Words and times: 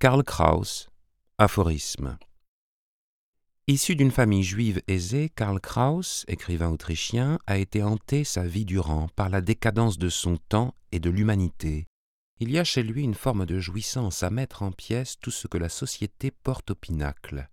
Karl 0.00 0.24
Kraus, 0.24 0.88
aphorisme. 1.36 2.16
Issu 3.66 3.96
d'une 3.96 4.10
famille 4.10 4.42
juive 4.42 4.80
aisée, 4.88 5.28
Karl 5.28 5.60
Kraus, 5.60 6.24
écrivain 6.26 6.70
autrichien, 6.70 7.38
a 7.46 7.58
été 7.58 7.82
hanté 7.82 8.24
sa 8.24 8.44
vie 8.44 8.64
durant 8.64 9.08
par 9.08 9.28
la 9.28 9.42
décadence 9.42 9.98
de 9.98 10.08
son 10.08 10.38
temps 10.38 10.74
et 10.90 11.00
de 11.00 11.10
l'humanité. 11.10 11.86
Il 12.38 12.50
y 12.50 12.58
a 12.58 12.64
chez 12.64 12.82
lui 12.82 13.02
une 13.02 13.12
forme 13.12 13.44
de 13.44 13.60
jouissance 13.60 14.22
à 14.22 14.30
mettre 14.30 14.62
en 14.62 14.72
pièces 14.72 15.18
tout 15.20 15.30
ce 15.30 15.46
que 15.46 15.58
la 15.58 15.68
société 15.68 16.30
porte 16.30 16.70
au 16.70 16.74
pinacle. 16.74 17.50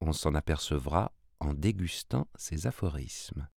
On 0.00 0.12
s'en 0.12 0.36
apercevra 0.36 1.10
en 1.40 1.52
dégustant 1.52 2.28
ses 2.36 2.68
aphorismes. 2.68 3.48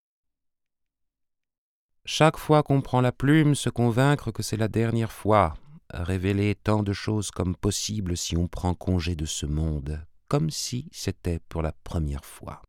Chaque 2.05 2.37
fois 2.37 2.63
qu'on 2.63 2.81
prend 2.81 3.01
la 3.01 3.11
plume, 3.11 3.53
se 3.53 3.69
convaincre 3.69 4.31
que 4.31 4.41
c'est 4.41 4.57
la 4.57 4.67
dernière 4.67 5.11
fois, 5.11 5.53
révéler 5.89 6.55
tant 6.55 6.83
de 6.83 6.93
choses 6.93 7.31
comme 7.31 7.55
possible 7.55 8.17
si 8.17 8.35
on 8.37 8.47
prend 8.47 8.73
congé 8.73 9.15
de 9.15 9.25
ce 9.25 9.45
monde, 9.45 10.05
comme 10.27 10.49
si 10.49 10.89
c'était 10.91 11.39
pour 11.39 11.61
la 11.61 11.71
première 11.71 12.25
fois. 12.25 12.61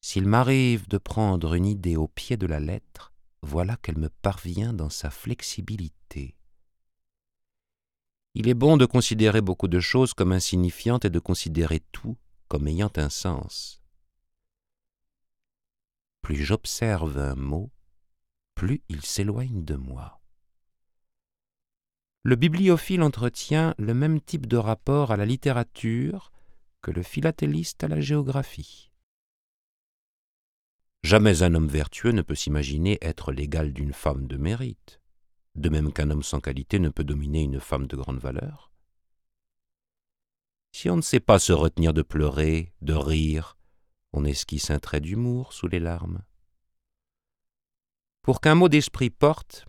S'il 0.00 0.26
m'arrive 0.26 0.86
de 0.88 0.98
prendre 0.98 1.54
une 1.54 1.66
idée 1.66 1.96
au 1.96 2.08
pied 2.08 2.36
de 2.36 2.46
la 2.46 2.60
lettre, 2.60 3.12
voilà 3.42 3.76
qu'elle 3.76 3.98
me 3.98 4.10
parvient 4.10 4.72
dans 4.72 4.90
sa 4.90 5.10
flexibilité. 5.10 6.36
Il 8.34 8.48
est 8.48 8.54
bon 8.54 8.76
de 8.76 8.84
considérer 8.84 9.40
beaucoup 9.40 9.68
de 9.68 9.80
choses 9.80 10.12
comme 10.12 10.32
insignifiantes 10.32 11.04
et 11.04 11.10
de 11.10 11.20
considérer 11.20 11.80
tout 11.92 12.16
comme 12.48 12.66
ayant 12.66 12.90
un 12.96 13.08
sens. 13.08 13.82
Plus 16.20 16.42
j'observe 16.42 17.18
un 17.18 17.34
mot, 17.34 17.70
plus 18.64 18.82
il 18.88 19.02
s'éloigne 19.02 19.62
de 19.62 19.74
moi. 19.74 20.22
Le 22.22 22.34
bibliophile 22.34 23.02
entretient 23.02 23.74
le 23.76 23.92
même 23.92 24.22
type 24.22 24.46
de 24.46 24.56
rapport 24.56 25.12
à 25.12 25.18
la 25.18 25.26
littérature 25.26 26.32
que 26.80 26.90
le 26.90 27.02
philatéliste 27.02 27.84
à 27.84 27.88
la 27.88 28.00
géographie. 28.00 28.90
Jamais 31.02 31.42
un 31.42 31.54
homme 31.54 31.68
vertueux 31.68 32.12
ne 32.12 32.22
peut 32.22 32.34
s'imaginer 32.34 32.96
être 33.02 33.32
l'égal 33.32 33.74
d'une 33.74 33.92
femme 33.92 34.26
de 34.26 34.38
mérite, 34.38 35.02
de 35.56 35.68
même 35.68 35.92
qu'un 35.92 36.08
homme 36.08 36.22
sans 36.22 36.40
qualité 36.40 36.78
ne 36.78 36.88
peut 36.88 37.04
dominer 37.04 37.42
une 37.42 37.60
femme 37.60 37.86
de 37.86 37.96
grande 37.96 38.20
valeur. 38.20 38.72
Si 40.72 40.88
on 40.88 40.96
ne 40.96 41.02
sait 41.02 41.20
pas 41.20 41.38
se 41.38 41.52
retenir 41.52 41.92
de 41.92 42.00
pleurer, 42.00 42.72
de 42.80 42.94
rire, 42.94 43.58
on 44.14 44.24
esquisse 44.24 44.70
un 44.70 44.78
trait 44.78 45.02
d'humour 45.02 45.52
sous 45.52 45.68
les 45.68 45.80
larmes. 45.80 46.22
Pour 48.24 48.40
qu'un 48.40 48.54
mot 48.54 48.70
d'esprit 48.70 49.10
porte, 49.10 49.66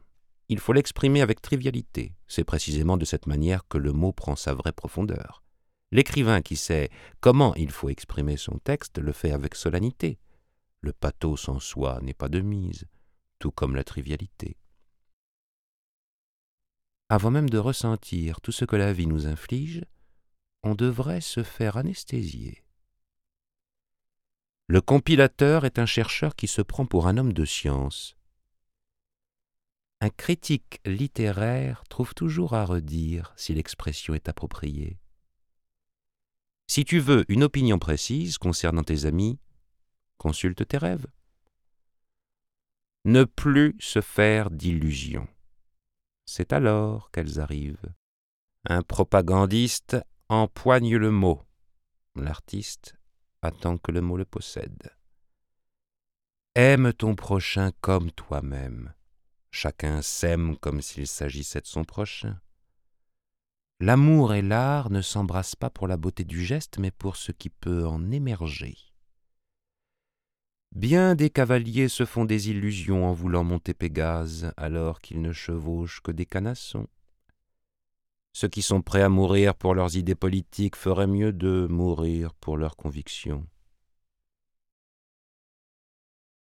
il 0.48 0.60
faut 0.60 0.72
l'exprimer 0.72 1.20
avec 1.20 1.42
trivialité. 1.42 2.16
C'est 2.26 2.46
précisément 2.46 2.96
de 2.96 3.04
cette 3.04 3.28
manière 3.28 3.68
que 3.68 3.78
le 3.78 3.92
mot 3.92 4.14
prend 4.14 4.38
sa 4.38 4.54
vraie 4.54 4.72
profondeur. 4.72 5.44
L'écrivain 5.92 6.42
qui 6.42 6.56
sait 6.56 6.90
comment 7.20 7.54
il 7.56 7.70
faut 7.70 7.90
exprimer 7.90 8.38
son 8.38 8.58
texte 8.60 8.98
le 8.98 9.12
fait 9.12 9.32
avec 9.32 9.56
solennité. 9.56 10.20
Le 10.80 10.94
pathos 10.94 11.50
en 11.50 11.60
soi 11.60 12.00
n'est 12.02 12.14
pas 12.14 12.30
de 12.30 12.40
mise, 12.40 12.86
tout 13.40 13.52
comme 13.52 13.76
la 13.76 13.84
trivialité. 13.84 14.56
Avant 17.10 17.32
même 17.32 17.50
de 17.50 17.58
ressentir 17.58 18.40
tout 18.40 18.54
ce 18.54 18.64
que 18.64 18.78
la 18.78 18.94
vie 18.94 19.08
nous 19.08 19.28
inflige, 19.28 19.84
on 20.64 20.76
devrait 20.76 21.20
se 21.20 21.44
faire 21.44 21.76
anesthésier. 21.76 22.64
Le 24.68 24.80
compilateur 24.80 25.66
est 25.66 25.78
un 25.78 25.86
chercheur 25.86 26.38
qui 26.38 26.48
se 26.48 26.62
prend 26.62 26.86
pour 26.86 27.08
un 27.08 27.18
homme 27.18 27.34
de 27.34 27.44
science, 27.44 28.15
un 30.02 30.10
critique 30.10 30.82
littéraire 30.86 31.84
trouve 31.90 32.14
toujours 32.14 32.54
à 32.54 32.66
redire 32.66 33.34
si 33.38 33.54
l'expression 33.54 34.14
est 34.14 34.30
appropriée. 34.30 35.00
Si 36.68 36.84
tu 36.84 37.00
veux 37.00 37.26
une 37.30 37.44
opinion 37.44 37.80
précise 37.80 38.38
concernant 38.38 38.84
tes 38.84 39.06
amis, 39.06 39.40
consulte 40.18 40.68
tes 40.68 40.78
rêves. 40.78 41.08
Ne 43.06 43.24
plus 43.24 43.76
se 43.80 44.02
faire 44.02 44.50
d'illusions. 44.50 45.28
C'est 46.26 46.54
alors 46.54 47.12
qu'elles 47.12 47.40
arrivent. 47.40 47.94
Un 48.68 48.82
propagandiste 48.82 49.98
empoigne 50.28 50.98
le 50.98 51.12
mot. 51.12 51.44
L'artiste 52.16 52.96
attend 53.44 53.78
que 53.78 53.92
le 53.92 54.02
mot 54.02 54.18
le 54.18 54.26
possède. 54.26 54.92
Aime 56.56 56.94
ton 56.94 57.16
prochain 57.16 57.72
comme 57.82 58.12
toi-même. 58.12 58.94
Chacun 59.58 60.02
s'aime 60.02 60.58
comme 60.58 60.82
s'il 60.82 61.08
s'agissait 61.08 61.62
de 61.62 61.66
son 61.66 61.86
prochain. 61.86 62.38
L'amour 63.80 64.34
et 64.34 64.42
l'art 64.42 64.90
ne 64.90 65.02
s'embrassent 65.02 65.56
pas 65.56 65.70
pour 65.70 65.88
la 65.88 65.96
beauté 65.96 66.26
du 66.26 66.44
geste, 66.44 66.78
mais 66.78 66.92
pour 66.92 67.16
ce 67.16 67.32
qui 67.32 67.50
peut 67.50 67.88
en 67.88 68.12
émerger. 68.12 68.76
Bien 70.74 71.16
des 71.16 71.30
cavaliers 71.30 71.88
se 71.88 72.04
font 72.04 72.26
des 72.26 72.50
illusions 72.50 73.08
en 73.08 73.14
voulant 73.14 73.46
monter 73.46 73.74
Pégase, 73.74 74.52
alors 74.58 75.00
qu'ils 75.00 75.22
ne 75.22 75.32
chevauchent 75.32 76.02
que 76.02 76.12
des 76.12 76.26
canassons. 76.26 76.90
Ceux 78.34 78.50
qui 78.50 78.62
sont 78.62 78.82
prêts 78.82 79.04
à 79.04 79.10
mourir 79.10 79.56
pour 79.56 79.74
leurs 79.74 79.96
idées 79.96 80.16
politiques 80.16 80.76
feraient 80.76 81.08
mieux 81.08 81.32
de 81.32 81.66
mourir 81.70 82.34
pour 82.34 82.58
leurs 82.58 82.76
convictions. 82.76 83.48